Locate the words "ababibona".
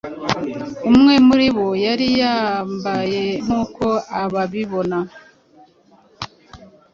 4.21-4.97